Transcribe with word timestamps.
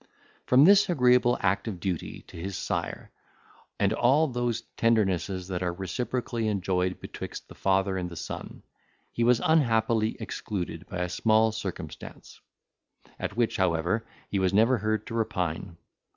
From 0.47 0.63
this 0.65 0.89
agreeable 0.89 1.37
act 1.41 1.67
of 1.67 1.79
duty 1.79 2.21
to 2.23 2.35
his 2.35 2.57
sire, 2.57 3.11
and 3.79 3.93
all 3.93 4.25
those 4.27 4.63
tendernesses 4.75 5.47
that 5.49 5.61
are 5.61 5.73
reciprocally 5.75 6.47
enjoyed 6.47 6.99
betwixt 6.99 7.47
the 7.47 7.53
father 7.53 7.97
and 7.99 8.09
the 8.09 8.15
son, 8.15 8.63
he 9.11 9.23
was 9.23 9.39
unhappily 9.45 10.17
excluded 10.19 10.87
by 10.87 11.01
a 11.03 11.07
small 11.07 11.51
circumstance; 11.51 12.41
at 13.19 13.37
which, 13.37 13.57
however, 13.57 14.03
he 14.27 14.39
was 14.39 14.55
never 14.55 14.79
heard 14.79 15.05
to 15.05 15.13
repine. 15.13 15.77